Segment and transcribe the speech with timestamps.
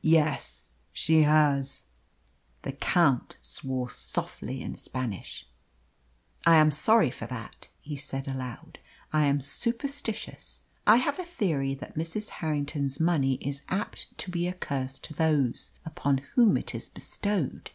[0.00, 1.88] "Yes, she has."
[2.62, 5.46] The Count swore softly in Spanish.
[6.46, 8.78] "I am sorry for that," he said aloud.
[9.12, 10.62] "I am superstitious.
[10.86, 12.30] I have a theory that Mrs.
[12.40, 17.72] Harrington's money is apt to be a curse to those upon whom it is bestowed."